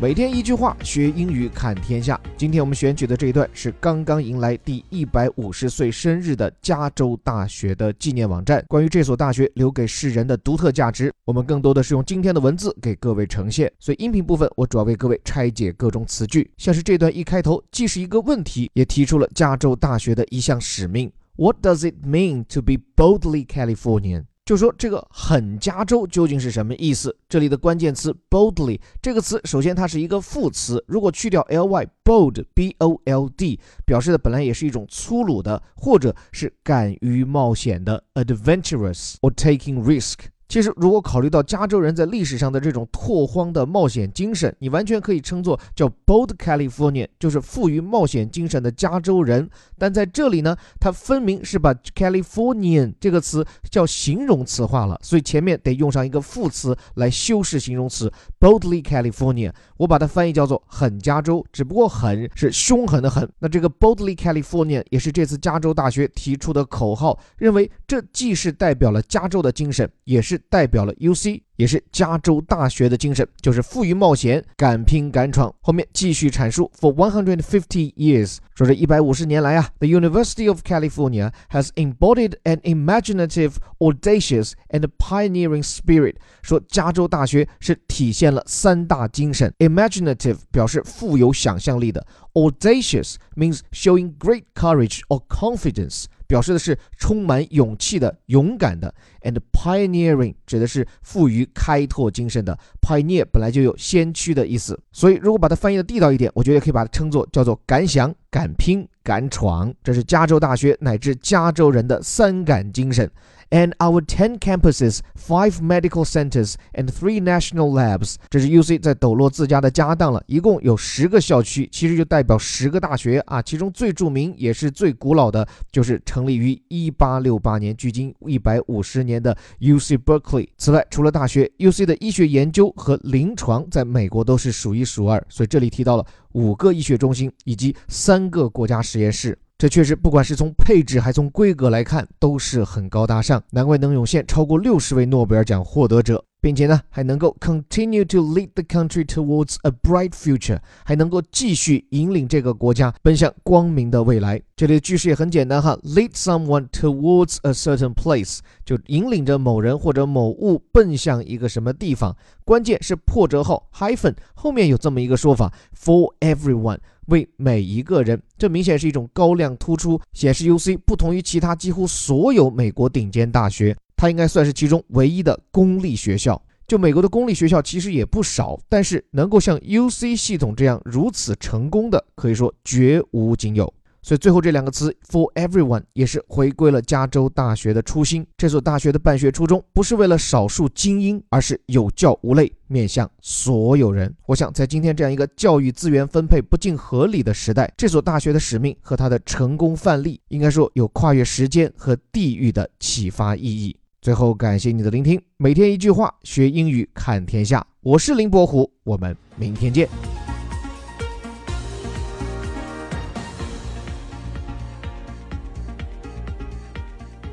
[0.00, 2.20] 每天一句话，学英语看天下。
[2.36, 8.64] 今天我们选取的这一段是刚刚迎来第一百五十岁生日的加州大学的纪念网站。
[8.68, 13.68] 关于这所大学留给世人的独特价值，我们更多的是用今天的文字给各位呈现。
[13.80, 16.48] 所以音频部分，我主要为各位拆解各种词句。
[16.56, 21.10] 像是这段一开头，既是一个问题，也提出了加州大学的一项使命。
[21.34, 24.26] What does it mean to be boldly Californian？
[24.48, 27.14] 就说这个很加州究竟是什么意思？
[27.28, 40.14] 这里的关键词 boldly 这个词，首先它是一个副词，如果去掉 ly，bold b o l d 表示的本来也是一种粗鲁的，或者是敢于冒险的 adventurous or taking risk。
[40.48, 49.46] 其实，如果考虑到加州人在历史上的这种拓荒的冒险精神，你完全可以称作叫 bold California，就是富于冒险精神的加州人。
[49.76, 58.10] 但在这里呢，它分明是把 Californian 这个词叫形容词化了，所以前面得用上一个副词来修饰形容词
[58.40, 59.52] boldly California。
[59.76, 63.28] 我把它翻译叫做狠加州，只不过狠是凶狠的狠。
[63.38, 70.37] 那这个 boldly California 也是这次加州大学提出的口号，认为这既是代表了加州的精神，也是。
[70.49, 71.41] 代表了 UC。
[71.55, 75.53] 也是加州大学的精神，就是富于冒险、敢拼敢闯。
[75.61, 86.15] 后面继续阐述，For one hundred fifty years，说这一百五十年来啊，the University of California has embodied an imaginative, audacious and pioneering spirit。
[86.41, 102.56] 说加州大学是体现了三大精神：imaginative 表示富有想象力的；audacious means showing great courage or confidence， 表示的是充满勇气的、勇敢的；and pioneering 指的是富于开拓精神的。
[102.80, 109.72] pioneer 本来就有先驱的意思，所以如果把它翻译的地道一点，我觉得可以把它称作叫做敢想、敢拼、敢闯。
[109.82, 113.10] 这是加州大学乃至加州人的三敢精神。
[113.50, 118.16] And our ten campuses, five medical centers, and three national labs。
[118.28, 123.40] 这是 UC 在抖落自家的家当了，一共有十个校区，其实就代表十个大学啊。
[123.40, 130.48] 其中最著名也是最古老的，就是成立于一八六八年，距今一百五十年的 UC Berkeley。
[130.58, 135.24] 此外，除了大学，UC 的医学研究和临床在美国都是数一数二。
[135.30, 139.38] 所以这里提到了五个医学中心以及三个国家实验室。
[139.56, 154.40] 这确实，不管是从配置还从规格来看，都是很高大上，难怪能涌现超过六十位诺贝尔奖获得者，并且呢，还能够 continue to lead the country towards a bright future，还能够继续引领这个国家奔向光明的未来。
[154.56, 162.16] 这里的句式也很简单哈，lead someone towards a certain place，就引领着某人或者某物奔向一个什么地方。
[162.44, 166.78] 关键是破折号 hyphen 后面有这么一个说法，for everyone。
[167.06, 176.40] 为每一个人，这明显是一种高亮突出，显示 UC 不同于其他几乎所有美国顶尖大学，它应该算是其中唯一的公立学校。
[176.68, 183.72] 就美国的公立学校其实也不少，但是能够像 UC 系统这样如此成功的，可以说绝无仅有。
[184.00, 188.24] 所以最后这两个词 for everyone 也是回归了加州大学的初心。
[188.36, 194.14] 这所大学的办学初衷不是为了少数精英，而是有教无类，面向所有人。
[194.26, 203.76] 我想在今天这样一个教育资源分配不尽合理的时代，这所大学的使命和它的成功范例，应该说有跨越时间和地域的启发意义。
[204.07, 207.65] 最后感谢你的聆听，每天一句话，学英语看天下。
[207.81, 209.87] 我是林伯虎，我们明天见。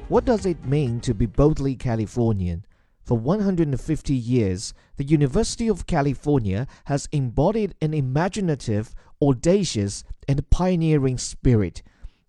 [0.09, 2.63] What does it mean to be boldly Californian?
[3.05, 8.91] For 150 years, the University of California has embodied an imaginative,
[9.21, 11.83] audacious, and pioneering spirit.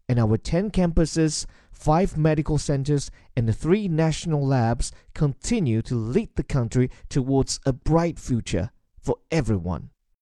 [0.09, 6.45] And our 10 campuses, 5 medical centers, and 3 national labs continue to lead the
[6.45, 9.91] country towards a bright future for everyone.